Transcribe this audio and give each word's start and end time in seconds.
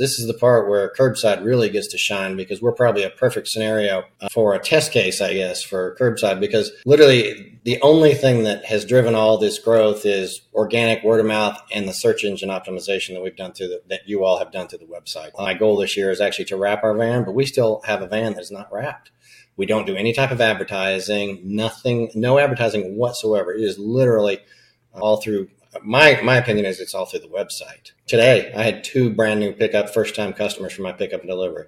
this 0.00 0.18
is 0.18 0.26
the 0.26 0.34
part 0.34 0.66
where 0.66 0.90
curbside 0.98 1.44
really 1.44 1.68
gets 1.68 1.86
to 1.88 1.98
shine 1.98 2.34
because 2.34 2.62
we're 2.62 2.72
probably 2.72 3.02
a 3.02 3.10
perfect 3.10 3.48
scenario 3.48 4.02
uh, 4.22 4.30
for 4.30 4.54
a 4.54 4.58
test 4.58 4.92
case, 4.92 5.20
I 5.20 5.34
guess, 5.34 5.62
for 5.62 5.94
curbside 6.00 6.40
because 6.40 6.72
literally 6.86 7.60
the 7.64 7.78
only 7.82 8.14
thing 8.14 8.44
that 8.44 8.64
has 8.64 8.86
driven 8.86 9.14
all 9.14 9.36
this 9.36 9.58
growth 9.58 10.06
is 10.06 10.40
organic 10.54 11.04
word 11.04 11.20
of 11.20 11.26
mouth 11.26 11.60
and 11.70 11.86
the 11.86 11.92
search 11.92 12.24
engine 12.24 12.48
optimization 12.48 13.12
that 13.12 13.22
we've 13.22 13.36
done 13.36 13.52
through 13.52 13.68
the, 13.68 13.82
that 13.90 14.00
you 14.06 14.24
all 14.24 14.38
have 14.38 14.50
done 14.50 14.68
through 14.68 14.78
the 14.78 14.86
website. 14.86 15.32
My 15.36 15.52
goal 15.52 15.76
this 15.76 15.98
year 15.98 16.10
is 16.10 16.22
actually 16.22 16.46
to 16.46 16.56
wrap 16.56 16.82
our 16.82 16.96
van, 16.96 17.24
but 17.24 17.34
we 17.34 17.44
still 17.44 17.82
have 17.84 18.00
a 18.00 18.08
van 18.08 18.32
that's 18.32 18.50
not 18.50 18.72
wrapped. 18.72 19.10
We 19.58 19.66
don't 19.66 19.86
do 19.86 19.96
any 19.96 20.14
type 20.14 20.30
of 20.30 20.40
advertising, 20.40 21.42
nothing, 21.44 22.10
no 22.14 22.38
advertising 22.38 22.96
whatsoever. 22.96 23.52
It 23.52 23.60
is 23.60 23.78
literally 23.78 24.38
all 24.94 25.18
through 25.18 25.48
my 25.84 26.20
my 26.22 26.36
opinion 26.36 26.66
is 26.66 26.80
it's 26.80 26.94
all 26.94 27.06
through 27.06 27.20
the 27.20 27.28
website. 27.28 27.92
Today, 28.06 28.52
I 28.56 28.62
had 28.62 28.84
two 28.84 29.10
brand 29.10 29.40
new 29.40 29.52
pickup 29.52 29.90
first 29.90 30.14
time 30.14 30.32
customers 30.32 30.72
for 30.72 30.82
my 30.82 30.92
pickup 30.92 31.20
and 31.20 31.28
delivery. 31.28 31.58